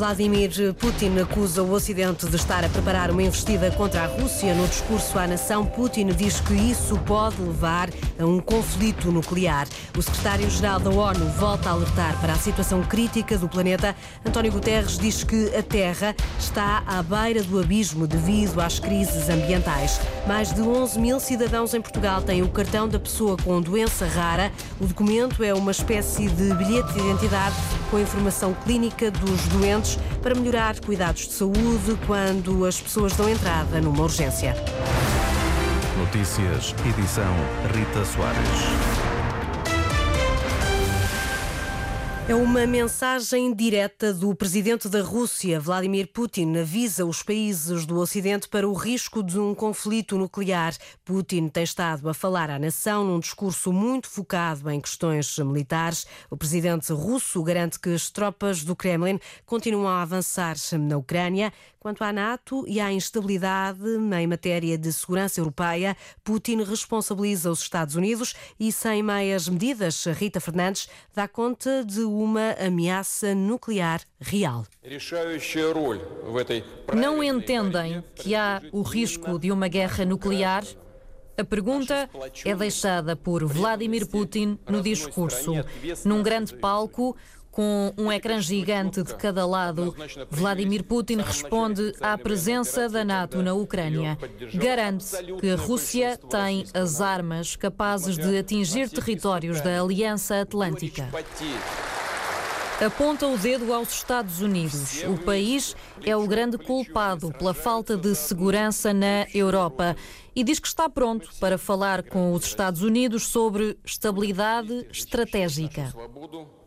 [0.00, 4.54] Vladimir Putin acusa o Ocidente de estar a preparar uma investida contra a Rússia.
[4.54, 9.68] No discurso à nação, Putin diz que isso pode levar a um conflito nuclear.
[9.94, 13.94] O secretário-geral da ONU volta a alertar para a situação crítica do planeta.
[14.24, 20.00] António Guterres diz que a Terra está à beira do abismo devido às crises ambientais.
[20.26, 24.50] Mais de 11 mil cidadãos em Portugal têm o cartão da pessoa com doença rara.
[24.80, 27.56] O documento é uma espécie de bilhete de identidade
[27.90, 29.89] com informação clínica dos doentes
[30.22, 34.54] para melhorar cuidados de saúde quando as pessoas dão entrada numa urgência.
[35.98, 37.34] Notícias, edição
[37.74, 39.09] Rita Soares.
[42.30, 48.48] É uma mensagem direta do presidente da Rússia, Vladimir Putin, avisa os países do Ocidente
[48.48, 50.72] para o risco de um conflito nuclear.
[51.04, 56.06] Putin tem estado a falar à nação num discurso muito focado em questões militares.
[56.30, 61.52] O presidente russo garante que as tropas do Kremlin continuam a avançar na Ucrânia.
[61.80, 67.94] Quanto à NATO e à instabilidade em matéria de segurança europeia, Putin responsabiliza os Estados
[67.94, 74.66] Unidos e, sem meias medidas, Rita Fernandes dá conta de uma ameaça nuclear real.
[76.94, 80.62] Não entendem que há o risco de uma guerra nuclear?
[81.38, 82.10] A pergunta
[82.44, 85.52] é deixada por Vladimir Putin no discurso.
[86.04, 87.16] Num grande palco,
[87.50, 89.94] com um ecrã gigante de cada lado,
[90.30, 94.16] Vladimir Putin responde à presença da NATO na Ucrânia.
[94.54, 95.06] Garante
[95.40, 101.08] que a Rússia tem as armas capazes de atingir territórios da Aliança Atlântica.
[102.84, 105.02] Aponta o dedo aos Estados Unidos.
[105.02, 109.94] O país é o grande culpado pela falta de segurança na Europa
[110.34, 115.92] e diz que está pronto para falar com os Estados Unidos sobre estabilidade estratégica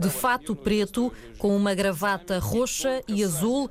[0.00, 3.70] de fato preto, com uma gravata roxa e azul,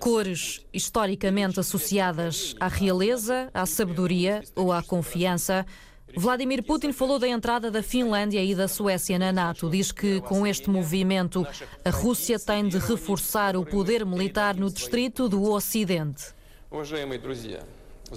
[0.00, 5.66] cores historicamente associadas à realeza, à sabedoria ou à confiança.
[6.14, 9.70] Vladimir Putin falou da entrada da Finlândia e da Suécia na NATO.
[9.70, 11.46] Diz que com este movimento
[11.84, 16.34] a Rússia tem de reforçar o poder militar no distrito do Ocidente.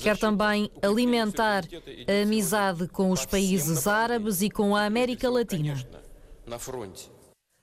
[0.01, 1.63] Quer também alimentar
[2.07, 5.75] a amizade com os países árabes e com a América Latina.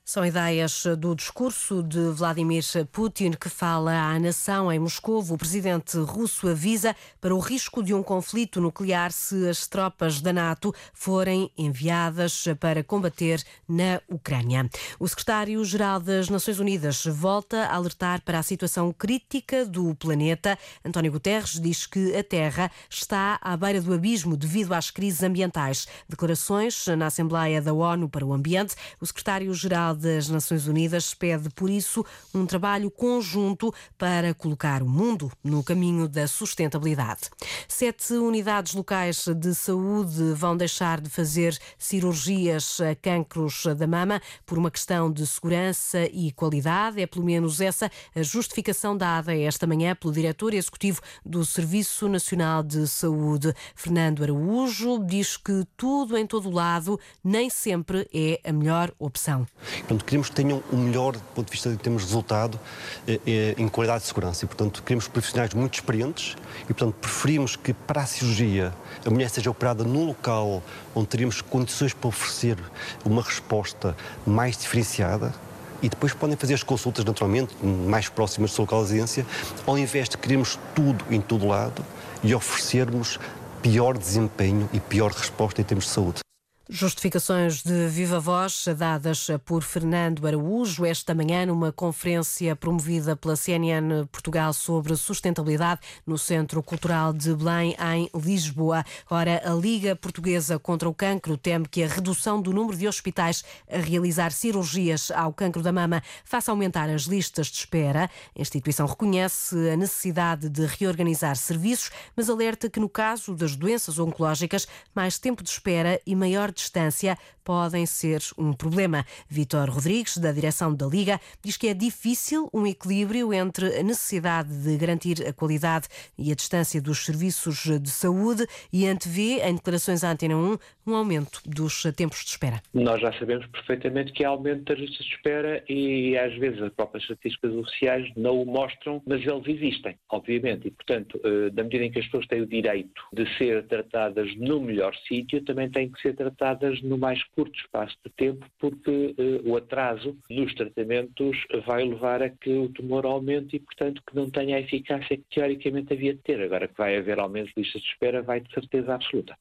[0.05, 5.23] São ideias do discurso de Vladimir Putin que fala à nação em Moscou.
[5.29, 10.33] O presidente russo avisa para o risco de um conflito nuclear se as tropas da
[10.33, 14.69] NATO forem enviadas para combater na Ucrânia.
[14.99, 20.59] O secretário-geral das Nações Unidas volta a alertar para a situação crítica do planeta.
[20.83, 25.87] António Guterres diz que a Terra está à beira do abismo devido às crises ambientais.
[26.09, 28.75] Declarações na Assembleia da ONU para o Ambiente.
[28.99, 35.31] O secretário-geral das Nações Unidas pede, por isso, um trabalho conjunto para colocar o mundo
[35.43, 37.29] no caminho da sustentabilidade.
[37.67, 44.57] Sete unidades locais de saúde vão deixar de fazer cirurgias a cancros da mama por
[44.57, 47.01] uma questão de segurança e qualidade.
[47.01, 52.63] É pelo menos essa a justificação dada esta manhã pelo diretor executivo do Serviço Nacional
[52.63, 58.91] de Saúde, Fernando Araújo, diz que tudo em todo lado nem sempre é a melhor
[58.97, 59.45] opção.
[59.83, 62.59] Portanto, queremos que tenham o melhor do ponto de vista de termos resultado
[63.07, 64.45] eh, eh, em qualidade de segurança.
[64.45, 68.73] E, portanto, queremos profissionais muito experientes e, portanto, preferimos que para a cirurgia
[69.05, 70.63] a mulher seja operada num local
[70.95, 72.57] onde teríamos condições para oferecer
[73.03, 73.95] uma resposta
[74.25, 75.33] mais diferenciada
[75.81, 79.25] e depois podem fazer as consultas naturalmente mais próximas da sua local de residência,
[79.67, 81.85] ao invés de queremos tudo em todo lado
[82.23, 83.19] e oferecermos
[83.61, 86.22] pior desempenho e pior resposta em termos de saúde.
[86.69, 94.05] Justificações de viva voz dadas por Fernando Araújo esta manhã numa conferência promovida pela CNN
[94.09, 98.85] Portugal sobre sustentabilidade no Centro Cultural de Belém, em Lisboa.
[99.09, 103.43] Ora, a Liga Portuguesa contra o Cancro teme que a redução do número de hospitais
[103.69, 108.09] a realizar cirurgias ao cancro da mama faça aumentar as listas de espera.
[108.33, 113.99] A instituição reconhece a necessidade de reorganizar serviços, mas alerta que no caso das doenças
[113.99, 114.65] oncológicas,
[114.95, 119.05] mais tempo de espera e maior distância podem ser um problema.
[119.27, 124.49] Vítor Rodrigues, da direção da Liga, diz que é difícil um equilíbrio entre a necessidade
[124.49, 130.03] de garantir a qualidade e a distância dos serviços de saúde e antevê, em declarações
[130.03, 132.61] à Antena 1, um aumento dos tempos de espera.
[132.73, 136.73] Nós já sabemos perfeitamente que há aumento das listas de espera e às vezes as
[136.73, 140.67] próprias estatísticas oficiais não o mostram, mas eles existem, obviamente.
[140.67, 144.35] E, portanto, na eh, medida em que as pessoas têm o direito de ser tratadas
[144.35, 149.15] no melhor sítio, também têm que ser tratadas no mais curto espaço de tempo, porque
[149.17, 154.15] uh, o atraso nos tratamentos vai levar a que o tumor aumente e, portanto, que
[154.15, 156.41] não tenha a eficácia que teoricamente havia de ter.
[156.41, 159.37] Agora que vai haver aumento de listas de espera, vai de certeza absoluta.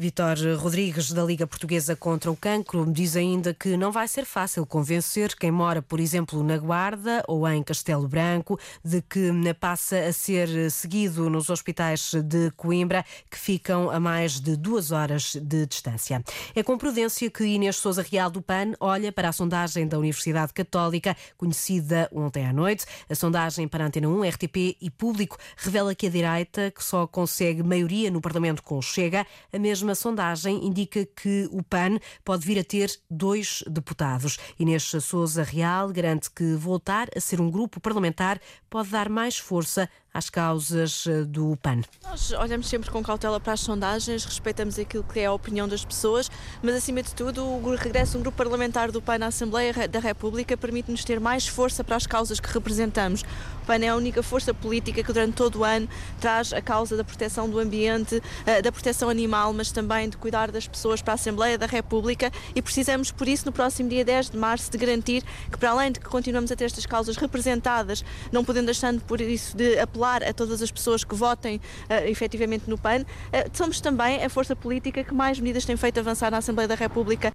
[0.00, 4.64] Vitor Rodrigues, da Liga Portuguesa contra o Cancro, diz ainda que não vai ser fácil
[4.64, 9.30] convencer quem mora, por exemplo, na Guarda ou em Castelo Branco, de que
[9.60, 15.34] passa a ser seguido nos hospitais de Coimbra, que ficam a mais de duas horas
[15.34, 16.24] de distância.
[16.54, 20.54] É com prudência que Inês Souza Real do PAN olha para a sondagem da Universidade
[20.54, 22.86] Católica, conhecida ontem à noite.
[23.06, 27.06] A sondagem para a Antena 1, RTP e Público revela que a direita, que só
[27.06, 32.46] consegue maioria no Parlamento com Chega, a mesma última sondagem indica que o PAN pode
[32.46, 34.38] vir a ter dois deputados.
[34.58, 39.88] Inês Souza Real garante que voltar a ser um grupo parlamentar pode dar mais força
[40.12, 41.82] às causas eh, do PAN.
[42.02, 45.84] Nós olhamos sempre com cautela para as sondagens, respeitamos aquilo que é a opinião das
[45.84, 46.30] pessoas,
[46.62, 50.00] mas acima de tudo o regresso de um grupo parlamentar do PAN à Assembleia da
[50.00, 53.24] República permite-nos ter mais força para as causas que representamos.
[53.62, 56.96] O PAN é a única força política que durante todo o ano traz a causa
[56.96, 61.12] da proteção do ambiente, eh, da proteção animal, mas também de cuidar das pessoas para
[61.12, 64.78] a Assembleia da República e precisamos, por isso, no próximo dia 10 de março, de
[64.78, 69.00] garantir que, para além de que continuamos a ter estas causas representadas, não podendo deixando
[69.02, 73.06] por isso de apelar a todas as pessoas que votem uh, efetivamente no PAN, uh,
[73.52, 77.30] somos também a força política que mais medidas tem feito avançar na Assembleia da República.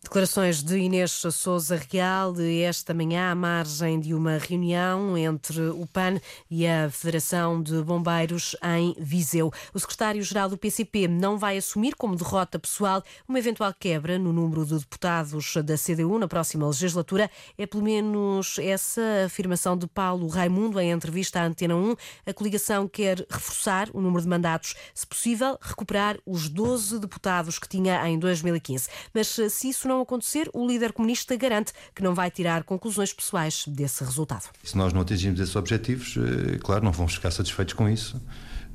[0.00, 2.32] Declarações de Inês Souza Real
[2.64, 8.56] esta manhã à margem de uma reunião entre o PAN e a Federação de Bombeiros
[8.62, 9.52] em Viseu.
[9.74, 14.64] O secretário-geral do PCP não vai assumir como derrota pessoal uma eventual quebra no número
[14.64, 17.28] de deputados da CDU na próxima legislatura.
[17.58, 21.96] É pelo menos essa afirmação de Paulo Raimundo em entrevista à Antena 1.
[22.24, 27.68] A coligação quer reforçar o número de mandatos, se possível, recuperar os 12 deputados que
[27.68, 28.88] tinha em 2015.
[29.12, 33.64] Mas se isso não acontecer, o líder comunista garante que não vai tirar conclusões pessoais
[33.66, 34.44] desse resultado.
[34.62, 38.20] Se nós não atingirmos esses objetivos, eh, claro, não vamos ficar satisfeitos com isso,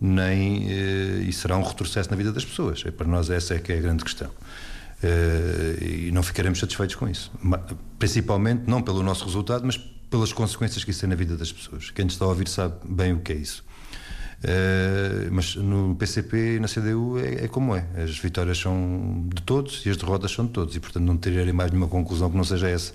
[0.01, 2.83] nem eh, e será um retrocesso na vida das pessoas.
[2.85, 4.29] É, para nós essa é que é a grande questão.
[5.01, 7.31] Eh, e não ficaremos satisfeitos com isso.
[7.99, 11.89] Principalmente não pelo nosso resultado, mas pelas consequências que isso tem na vida das pessoas.
[11.91, 13.63] Quem está a ouvir sabe bem o que é isso.
[14.43, 17.87] Uh, mas no PCP e na CDU é, é, como é.
[17.95, 20.75] As vitórias são de todos e as derrotas são de todos.
[20.75, 22.93] E, portanto, não tirarei mais nenhuma conclusão que não seja essa.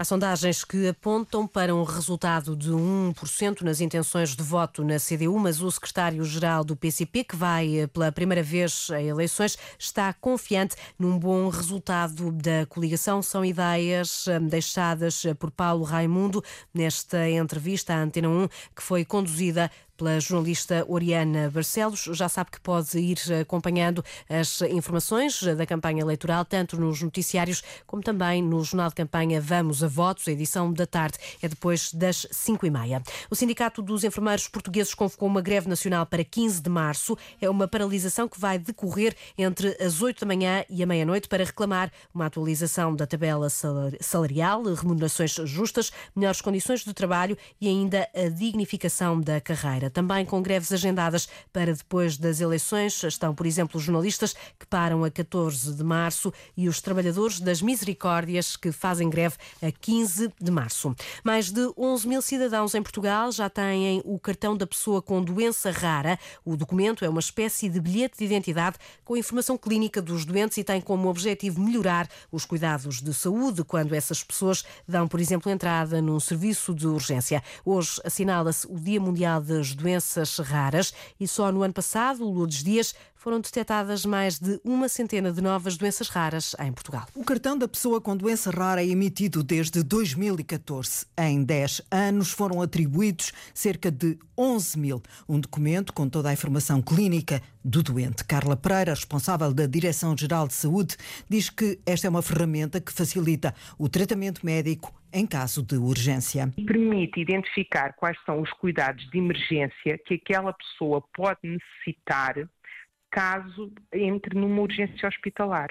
[0.00, 5.38] Há sondagens que apontam para um resultado de 1% nas intenções de voto na CDU,
[5.38, 11.18] mas o secretário-geral do PCP, que vai pela primeira vez a eleições, está confiante num
[11.18, 13.20] bom resultado da coligação.
[13.20, 16.42] São ideias hum, deixadas por Paulo Raimundo
[16.72, 19.70] nesta entrevista à Antena 1, que foi conduzida
[20.00, 22.08] pela jornalista Oriana Barcelos.
[22.12, 28.02] Já sabe que pode ir acompanhando as informações da campanha eleitoral, tanto nos noticiários como
[28.02, 32.26] também no jornal de campanha Vamos a Votos, a edição da tarde é depois das
[32.30, 33.02] 5 e meia.
[33.28, 37.16] O Sindicato dos Enfermeiros Portugueses convocou uma greve nacional para 15 de março.
[37.38, 41.44] É uma paralisação que vai decorrer entre as 8 da manhã e a meia-noite para
[41.44, 48.30] reclamar uma atualização da tabela salarial, remunerações justas, melhores condições de trabalho e ainda a
[48.30, 53.02] dignificação da carreira também com greves agendadas para depois das eleições.
[53.02, 57.60] Estão, por exemplo, os jornalistas que param a 14 de março e os trabalhadores das
[57.60, 60.94] misericórdias que fazem greve a 15 de março.
[61.24, 65.70] Mais de 11 mil cidadãos em Portugal já têm o cartão da pessoa com doença
[65.70, 66.18] rara.
[66.44, 70.64] O documento é uma espécie de bilhete de identidade com informação clínica dos doentes e
[70.64, 76.00] tem como objetivo melhorar os cuidados de saúde quando essas pessoas dão, por exemplo, entrada
[76.00, 77.42] num serviço de urgência.
[77.64, 80.94] Hoje assinala-se o Dia Mundial das doenças raras.
[81.18, 85.76] E só no ano passado, Lourdes Dias, foram detectadas mais de uma centena de novas
[85.76, 87.06] doenças raras em Portugal.
[87.14, 91.04] O cartão da pessoa com doença rara é emitido desde 2014.
[91.18, 95.02] Em 10 anos foram atribuídos cerca de 11 mil.
[95.28, 98.24] Um documento com toda a informação clínica do doente.
[98.24, 100.96] Carla Pereira, responsável da Direção-Geral de Saúde,
[101.28, 106.50] diz que esta é uma ferramenta que facilita o tratamento médico em caso de urgência.
[106.66, 112.48] Permite identificar quais são os cuidados de emergência que aquela pessoa pode necessitar
[113.10, 115.68] caso entre numa urgência hospitalar.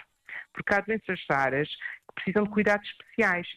[0.54, 3.48] Porque há doenças raras que precisam de cuidados especiais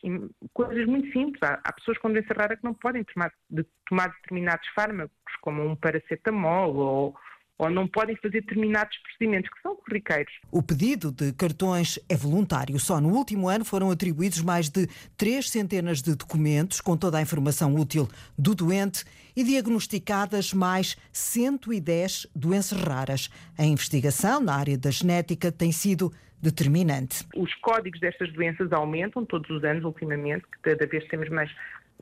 [0.53, 1.43] coisas muito simples.
[1.43, 5.65] Há, há pessoas com doença rara que não podem tomar, de, tomar determinados fármacos, como
[5.65, 7.17] um paracetamol ou
[7.63, 10.33] ou não podem fazer determinados procedimentos que são corriqueiros.
[10.51, 12.79] O pedido de cartões é voluntário.
[12.81, 17.23] Só no último ano foram atribuídos mais de três centenas de documentos com toda a
[17.23, 19.05] informação útil do doente
[19.37, 23.31] e diagnosticadas mais 110 doenças raras.
[23.57, 27.25] A investigação na área da genética tem sido determinante.
[27.37, 31.49] Os códigos destas doenças aumentam todos os anos, ultimamente, cada vez temos mais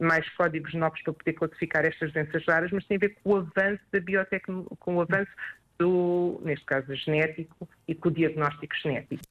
[0.01, 3.37] mais códigos novos para poder classificar estas doenças raras, mas tem a ver com o
[3.37, 5.31] avanço da biotecnologia, com o avanço
[5.79, 9.23] do, neste caso, genético e com o diagnóstico genético.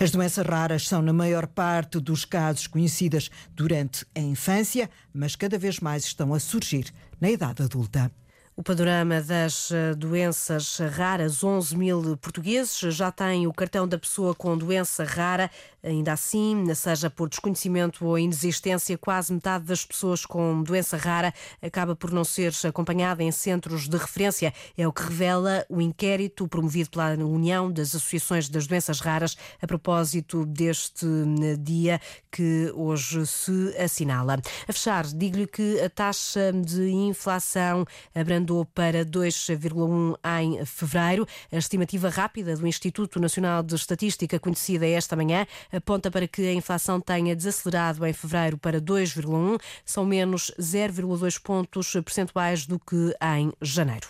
[0.00, 5.58] As doenças raras são, na maior parte dos casos, conhecidas durante a infância, mas cada
[5.58, 6.86] vez mais estão a surgir
[7.20, 8.10] na idade adulta.
[8.56, 14.34] O panorama das eh, doenças raras, 11 mil portugueses já têm o cartão da pessoa
[14.34, 15.50] com doença rara.
[15.82, 21.32] Ainda assim, seja por desconhecimento ou inexistência, quase metade das pessoas com doença rara
[21.62, 24.52] acaba por não ser acompanhada em centros de referência.
[24.76, 29.66] É o que revela o inquérito promovido pela União das Associações das Doenças Raras a
[29.66, 34.38] propósito deste eh, dia que hoje se assinala.
[34.68, 37.84] A fechar, digo-lhe que a taxa de inflação
[38.14, 41.26] abrandou andou para 2,1 em fevereiro.
[41.52, 46.52] A estimativa rápida do Instituto Nacional de Estatística, conhecida esta manhã, aponta para que a
[46.52, 53.52] inflação tenha desacelerado em fevereiro para 2,1, são menos 0,2 pontos percentuais do que em
[53.60, 54.08] janeiro.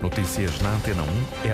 [0.00, 1.06] Notícias na Antena 1,